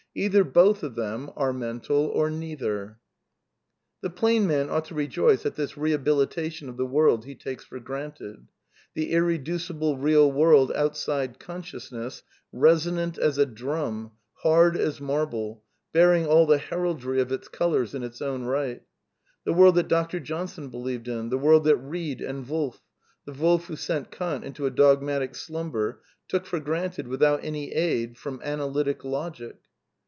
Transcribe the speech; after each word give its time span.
Either 0.13 0.43
both 0.43 0.83
of 0.83 0.95
them 0.95 1.31
are 1.37 1.53
mental 1.53 2.07
or 2.07 2.29
neither." 2.29 2.83
(Ihid. 2.83 2.83
pp. 2.83 2.83
17, 2.83 2.89
18.) 2.89 2.97
The 4.01 4.09
plain 4.09 4.45
man 4.45 4.69
ought 4.69 4.83
to 4.83 4.93
rejoice 4.93 5.45
at 5.45 5.55
this 5.55 5.77
rehabilitation 5.77 6.67
of 6.67 6.75
the 6.75 6.85
world 6.85 7.23
he 7.23 7.33
takes 7.33 7.63
for 7.63 7.79
granted; 7.79 8.45
the 8.93 9.13
irreducible 9.13 9.95
real 9.95 10.29
world 10.29 10.69
outside 10.73 11.39
consciousness, 11.39 12.23
resonant 12.51 13.17
as 13.17 13.37
a 13.37 13.45
drum^ 13.45 14.11
hard 14.43 14.75
as 14.75 14.99
marble, 14.99 15.63
bearing 15.93 16.25
all 16.25 16.45
the 16.45 16.57
heraldry 16.57 17.21
of 17.21 17.31
its 17.31 17.47
colours 17.47 17.95
in 17.95 18.03
its 18.03 18.21
own 18.21 18.43
right; 18.43 18.83
the 19.45 19.53
world 19.53 19.75
that 19.75 19.87
Dr. 19.87 20.19
Johnson 20.19 20.67
believed 20.67 21.07
in; 21.07 21.29
the 21.29 21.37
world 21.37 21.63
that 21.63 21.77
Eeid 21.81 22.19
and 22.21 22.45
Wolf— 22.49 22.81
the 23.25 23.31
Wolf 23.31 23.67
who 23.67 23.77
sent 23.77 24.11
Kant 24.11 24.43
into 24.43 24.65
a 24.65 24.71
dogmatic 24.71 25.35
slumber— 25.35 26.01
took 26.27 26.45
for 26.45 26.59
granted 26.59 27.07
without 27.07 27.41
any 27.45 27.71
aid 27.71 28.17
from 28.17 28.41
analytic 28.43 29.05
logic. 29.05 29.55